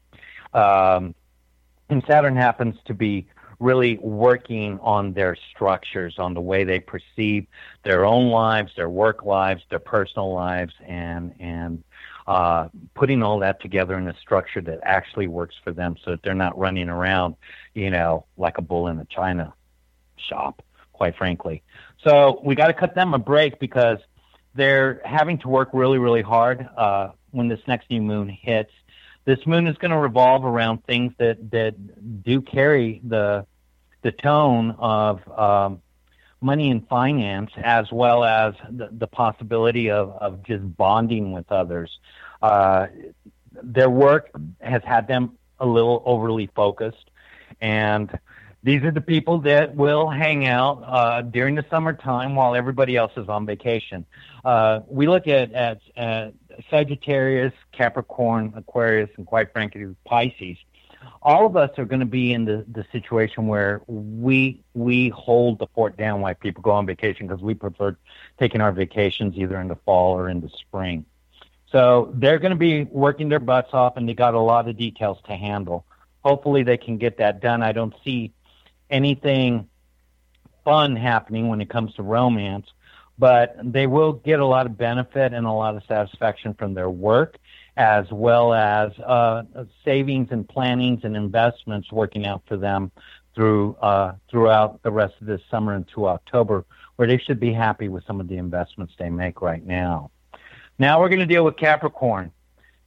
[0.53, 1.13] Um,
[1.89, 3.27] and Saturn happens to be
[3.63, 7.47] really working on their structures, on the way they perceive
[7.83, 11.83] their own lives, their work lives, their personal lives, and and
[12.27, 16.21] uh, putting all that together in a structure that actually works for them, so that
[16.23, 17.35] they're not running around,
[17.73, 19.53] you know, like a bull in a china
[20.17, 20.61] shop,
[20.91, 21.63] quite frankly.
[22.03, 23.99] So we got to cut them a break because
[24.55, 28.71] they're having to work really, really hard uh, when this next new moon hits.
[29.25, 31.73] This moon is going to revolve around things that that
[32.23, 33.45] do carry the
[34.03, 35.81] the tone of um,
[36.41, 41.99] money and finance, as well as the, the possibility of, of just bonding with others.
[42.41, 42.87] Uh,
[43.61, 44.29] their work
[44.59, 47.09] has had them a little overly focused,
[47.61, 48.19] and
[48.63, 53.11] these are the people that will hang out uh, during the summertime while everybody else
[53.17, 54.05] is on vacation.
[54.43, 56.33] Uh, we look at, at, at
[56.69, 60.57] Sagittarius, Capricorn, Aquarius, and quite frankly, Pisces.
[61.25, 65.59] All of us are going to be in the, the situation where we we hold
[65.59, 67.95] the fort down while people go on vacation because we prefer
[68.37, 71.05] taking our vacations either in the fall or in the spring.
[71.71, 74.77] So they're going to be working their butts off, and they got a lot of
[74.77, 75.85] details to handle.
[76.23, 77.63] Hopefully, they can get that done.
[77.63, 78.33] I don't see
[78.89, 79.67] anything
[80.63, 82.67] fun happening when it comes to romance,
[83.17, 86.89] but they will get a lot of benefit and a lot of satisfaction from their
[86.89, 87.37] work,
[87.77, 89.43] as well as uh,
[89.83, 92.91] savings and plannings and investments working out for them
[93.35, 96.65] through uh, throughout the rest of this summer into October,
[96.97, 100.11] where they should be happy with some of the investments they make right now.
[100.77, 102.31] Now we're going to deal with Capricorn.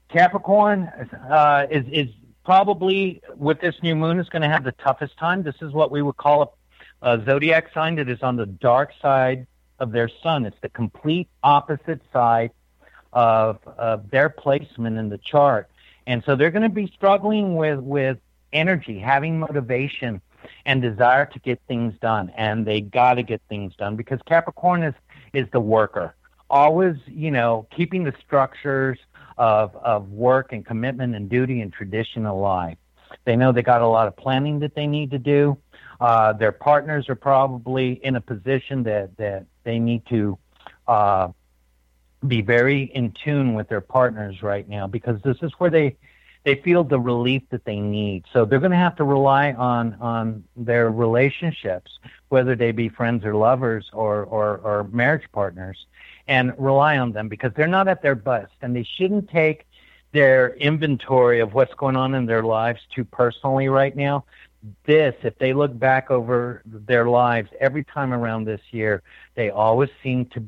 [0.09, 0.85] Capricorn
[1.29, 2.09] uh, is is
[2.45, 5.43] probably with this new moon is going to have the toughest time.
[5.43, 6.57] This is what we would call
[7.03, 9.49] a, a zodiac sign that is on the dark side
[9.81, 10.47] of their sun.
[10.47, 12.53] It's the complete opposite side
[13.17, 15.69] of, of their placement in the chart.
[16.07, 18.19] And so they're going to be struggling with, with
[18.53, 20.21] energy, having motivation
[20.65, 22.31] and desire to get things done.
[22.37, 24.95] And they got to get things done because Capricorn is,
[25.33, 26.15] is the worker.
[26.49, 28.99] Always, you know, keeping the structures,
[29.39, 32.77] of, of work and commitment and duty and tradition alive.
[33.25, 35.59] They know they got a lot of planning that they need to do.
[36.01, 40.39] Uh, their partners are probably in a position that, that they need to
[40.87, 41.29] uh,
[42.27, 45.97] be very in tune with their partners right now because this is where they
[46.45, 48.23] they feel the relief that they need.
[48.33, 51.99] So they're going to have to rely on on their relationships,
[52.29, 55.87] whether they be friends or lovers or or, or marriage partners,
[56.29, 59.67] and rely on them because they're not at their best and they shouldn't take
[60.13, 64.25] their inventory of what's going on in their lives too personally right now.
[64.85, 69.03] This, if they look back over their lives every time around this year,
[69.35, 70.43] they always seem to,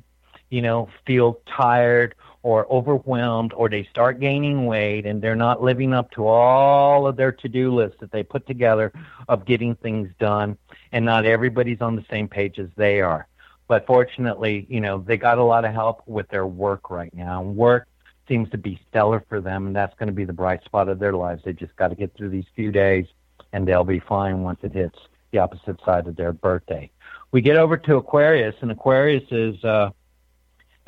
[0.50, 5.92] you know, feel tired or overwhelmed or they start gaining weight and they're not living
[5.92, 8.92] up to all of their to-do lists that they put together
[9.28, 10.56] of getting things done
[10.92, 13.26] and not everybody's on the same page as they are.
[13.66, 17.42] But fortunately, you know, they got a lot of help with their work right now.
[17.42, 17.86] Work
[18.26, 20.98] seems to be stellar for them, and that's going to be the bright spot of
[20.98, 21.42] their lives.
[21.44, 23.06] They just got to get through these few days,
[23.52, 24.98] and they'll be fine once it hits
[25.32, 26.90] the opposite side of their birthday.
[27.30, 29.90] We get over to Aquarius, and Aquarius is uh,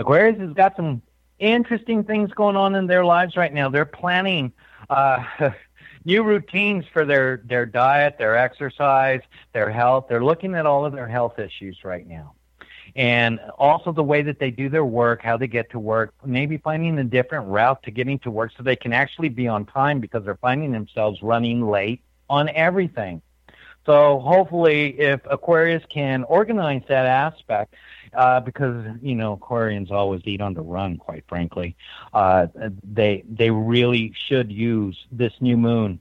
[0.00, 1.02] Aquarius has got some
[1.38, 3.68] interesting things going on in their lives right now.
[3.68, 4.52] They're planning
[4.88, 5.22] uh,
[6.04, 9.20] new routines for their their diet, their exercise,
[9.52, 10.06] their health.
[10.08, 12.34] They're looking at all of their health issues right now
[12.96, 16.56] and also the way that they do their work, how they get to work, maybe
[16.56, 20.00] finding a different route to getting to work so they can actually be on time
[20.00, 23.22] because they're finding themselves running late on everything.
[23.86, 27.74] So hopefully, if Aquarius can organize that aspect,
[28.14, 31.76] uh, because you know Aquarians always eat on the run, quite frankly,
[32.12, 32.46] uh,
[32.82, 36.00] they they really should use this new moon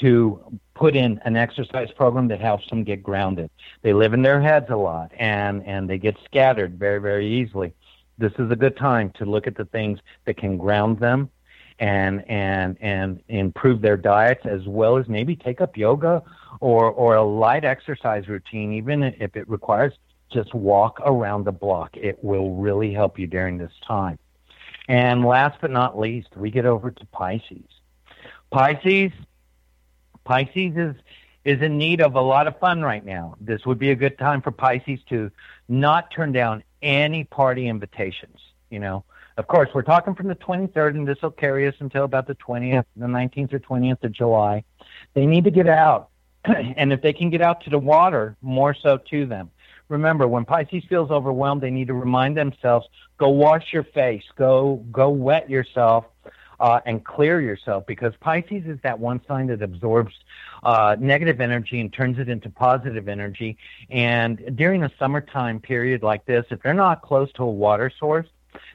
[0.00, 3.50] to put in an exercise program that helps them get grounded.
[3.82, 7.72] They live in their heads a lot and, and they get scattered very, very easily.
[8.18, 11.30] This is a good time to look at the things that can ground them
[11.78, 16.22] and and and improve their diets as well as maybe take up yoga
[16.60, 19.94] or or a light exercise routine even if it requires
[20.32, 24.18] just walk around the block it will really help you during this time
[24.88, 27.68] and last but not least we get over to pisces
[28.50, 29.12] pisces
[30.24, 30.94] Pisces is
[31.44, 33.34] is in need of a lot of fun right now.
[33.40, 35.28] This would be a good time for Pisces to
[35.68, 38.38] not turn down any party invitations.
[38.70, 39.04] You know,
[39.36, 42.36] Of course, we're talking from the 23rd, and this will carry us until about the
[42.36, 44.62] 20th, the 19th or 20th of July.
[45.14, 46.10] They need to get out.
[46.44, 49.50] and if they can get out to the water, more so to them.
[49.92, 52.88] Remember, when Pisces feels overwhelmed, they need to remind themselves:
[53.18, 56.06] go wash your face, go go wet yourself,
[56.58, 57.84] uh, and clear yourself.
[57.86, 60.14] Because Pisces is that one sign that absorbs
[60.62, 63.58] uh, negative energy and turns it into positive energy.
[63.90, 68.28] And during a summertime period like this, if they're not close to a water source,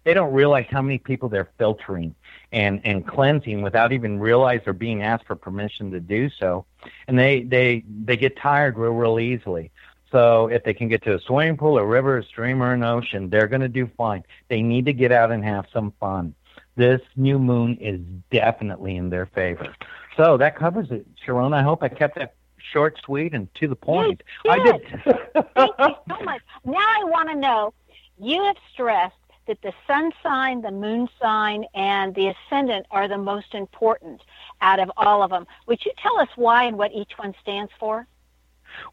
[0.04, 2.14] they don't realize how many people they're filtering
[2.52, 6.66] and and cleansing without even realize or being asked for permission to do so
[7.08, 9.70] and they they they get tired real real easily
[10.12, 12.84] so if they can get to a swimming pool a river a stream or an
[12.84, 14.24] ocean they're going to do fine.
[14.50, 16.34] They need to get out and have some fun.
[16.76, 18.00] This new moon is
[18.32, 19.74] definitely in their favor.
[20.16, 21.54] So that covers it sharon.
[21.54, 22.36] I hope i kept that
[22.72, 24.24] short sweet and to the point.
[24.50, 24.82] i did.
[25.04, 25.16] Thank
[25.56, 26.42] you so much.
[26.66, 27.74] Now i want to know
[28.20, 29.16] you have stressed
[29.48, 34.22] that the sun sign, the moon sign, and the ascendant are the most important
[34.62, 35.48] out of all of them.
[35.68, 38.06] Would you tell us why and what each one stands for?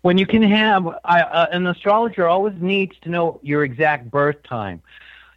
[0.03, 4.82] When you can have, uh, an astrologer always needs to know your exact birth time.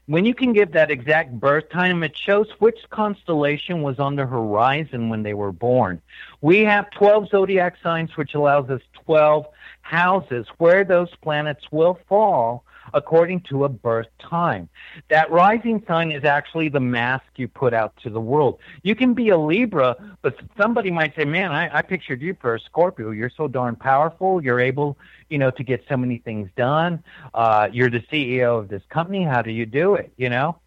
[0.08, 4.26] When you can give that exact birth time, it shows which constellation was on the
[4.26, 6.02] horizon when they were born.
[6.40, 9.48] We have 12 zodiac signs, which allows us 12
[9.82, 12.64] houses where those planets will fall
[12.94, 14.70] according to a birth time.
[15.10, 18.60] That rising sign is actually the mask you put out to the world.
[18.84, 22.56] You can be a Libra, but somebody might say, man, I, I pictured you for
[22.56, 23.12] a Scorpio.
[23.12, 24.44] You're so darn powerful.
[24.44, 24.98] You're able,
[25.30, 27.04] you know, to get so many things done.
[27.34, 29.24] Uh, you're the CEO of this company.
[29.24, 30.12] How do you do it?
[30.18, 30.60] You know?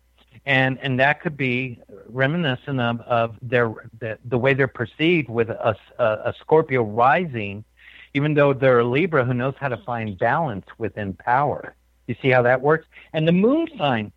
[0.46, 5.50] and and that could be reminiscent of, of their the, the way they're perceived with
[5.50, 7.64] a, a, a Scorpio rising,
[8.14, 11.74] even though they're a Libra who knows how to find balance within power.
[12.06, 12.86] You see how that works?
[13.12, 14.12] And the moon sign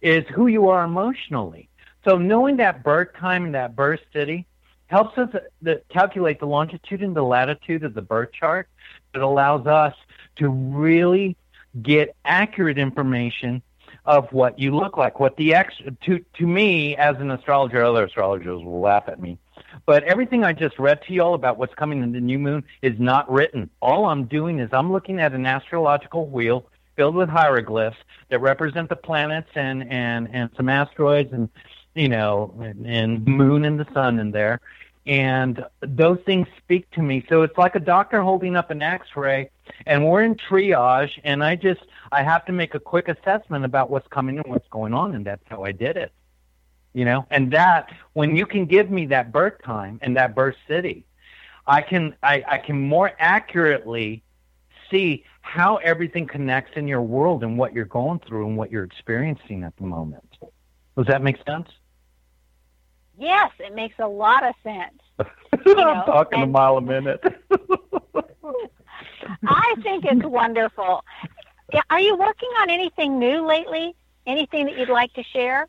[0.00, 1.68] is who you are emotionally.
[2.04, 4.46] So knowing that birth time and that birth city
[4.86, 8.68] helps us uh, the, calculate the longitude and the latitude of the birth chart.
[9.14, 9.94] It allows us
[10.36, 11.36] to really
[11.82, 13.62] get accurate information
[14.04, 15.20] of what you look like.
[15.20, 15.74] What the ex
[16.04, 19.38] to to me as an astrologer, other astrologers will laugh at me.
[19.84, 22.64] But everything I just read to you all about what's coming in the new moon
[22.80, 23.68] is not written.
[23.82, 26.66] All I'm doing is I'm looking at an astrological wheel
[26.98, 27.96] filled with hieroglyphs
[28.28, 31.48] that represent the planets and and and some asteroids and
[31.94, 34.60] you know and, and moon and the sun in there.
[35.06, 37.24] And those things speak to me.
[37.30, 39.48] So it's like a doctor holding up an x-ray
[39.86, 41.80] and we're in triage and i just
[42.10, 45.24] i have to make a quick assessment about what's coming and what's going on and
[45.24, 46.12] that's how i did it.
[46.94, 47.26] You know?
[47.30, 51.04] And that when you can give me that birth time and that birth city
[51.66, 54.22] i can i, I can more accurately
[54.90, 58.84] see how everything connects in your world and what you're going through and what you're
[58.84, 60.36] experiencing at the moment.
[60.94, 61.68] Does that make sense?
[63.18, 65.00] Yes, it makes a lot of sense.
[65.66, 67.20] You know, I'm talking and, a mile a minute.
[69.46, 71.02] I think it's wonderful.
[71.90, 73.94] Are you working on anything new lately?
[74.26, 75.66] Anything that you'd like to share?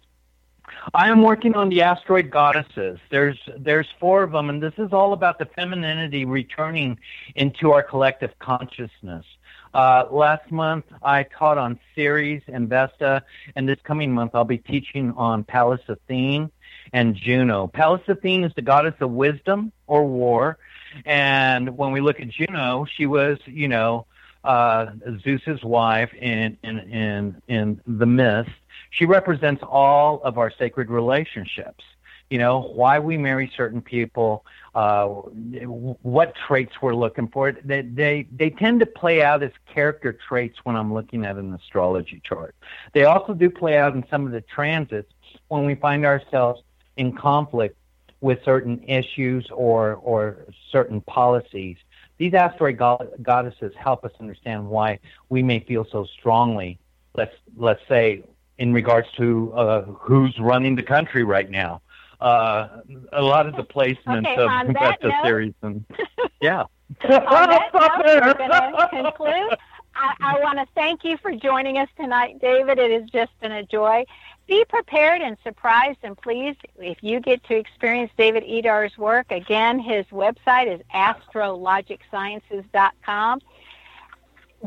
[0.93, 2.99] I am working on the asteroid goddesses.
[3.09, 6.99] There's there's four of them, and this is all about the femininity returning
[7.35, 9.25] into our collective consciousness.
[9.73, 13.23] Uh, last month I taught on Ceres and Vesta,
[13.55, 16.51] and this coming month I'll be teaching on Pallas Athene
[16.93, 17.67] and Juno.
[17.67, 20.57] Pallas Athene is the goddess of wisdom or war,
[21.05, 24.05] and when we look at Juno, she was, you know,
[24.43, 24.87] uh,
[25.21, 28.47] Zeus's wife in in in in the myth
[28.89, 31.83] she represents all of our sacred relationships.
[32.29, 34.45] You know, why we marry certain people,
[34.75, 37.51] uh, what traits we're looking for.
[37.51, 41.53] They, they, they tend to play out as character traits when I'm looking at an
[41.53, 42.55] astrology chart.
[42.93, 45.11] They also do play out in some of the transits
[45.47, 46.61] when we find ourselves
[46.97, 47.75] in conflict
[48.21, 51.77] with certain issues or, or certain policies.
[52.17, 52.77] These asteroid
[53.21, 54.99] goddesses help us understand why
[55.29, 56.77] we may feel so strongly,
[57.15, 58.23] let's, let's say,
[58.57, 61.81] in regards to uh, who's running the country right now.
[62.19, 62.81] Uh,
[63.13, 65.85] a lot of the placements okay, of Vesta Ceres and
[66.41, 66.61] yeah.
[66.61, 66.67] on
[67.09, 69.57] that note, we're going to conclude.
[69.95, 72.77] I, I want to thank you for joining us tonight, David.
[72.79, 74.05] It has just been a joy.
[74.47, 79.31] Be prepared and surprised and pleased if you get to experience David Idar's work.
[79.31, 83.41] Again, his website is astrologicsciences.com.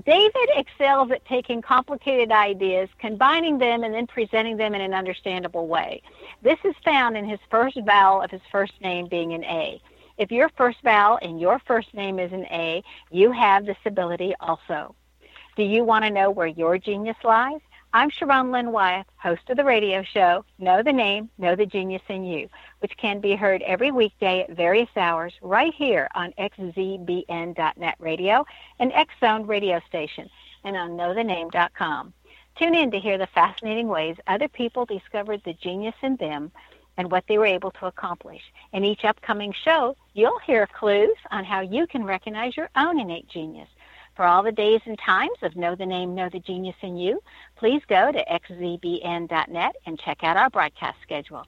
[0.06, 5.66] David excels at taking complicated ideas, combining them, and then presenting them in an understandable
[5.66, 6.02] way.
[6.40, 9.82] This is found in his first vowel of his first name being an A.
[10.16, 14.34] If your first vowel in your first name is an A, you have this ability
[14.40, 14.94] also.
[15.56, 17.60] Do you want to know where your genius lies?
[17.94, 22.00] I'm Sharon Lynn Wyeth, host of the radio show Know the Name, Know the Genius
[22.08, 27.94] in You, which can be heard every weekday at various hours right here on xzbn.net
[27.98, 28.46] radio
[28.78, 30.30] and X-Zone radio station
[30.64, 32.14] and on knowthename.com.
[32.58, 36.50] Tune in to hear the fascinating ways other people discovered the genius in them
[36.96, 38.42] and what they were able to accomplish.
[38.72, 43.28] In each upcoming show, you'll hear clues on how you can recognize your own innate
[43.28, 43.68] genius.
[44.22, 47.20] For all the days and times of Know the Name, Know the Genius in You,
[47.56, 51.44] please go to xzbn.net and check out our broadcast schedule.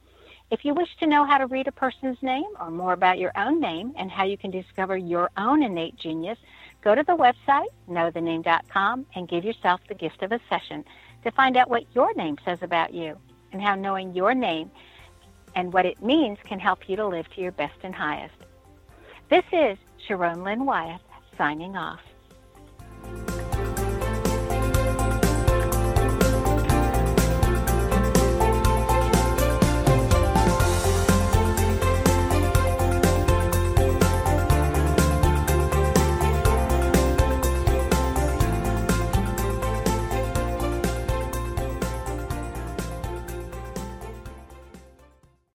[0.50, 3.30] If you wish to know how to read a person's name or more about your
[3.36, 6.36] own name and how you can discover your own innate genius,
[6.82, 10.84] go to the website, knowthename.com, and give yourself the gift of a session
[11.22, 13.16] to find out what your name says about you
[13.52, 14.68] and how knowing your name
[15.54, 18.34] and what it means can help you to live to your best and highest.
[19.30, 21.02] This is Sharon Lynn Wyeth
[21.38, 22.00] signing off.
[23.04, 23.33] Thank you.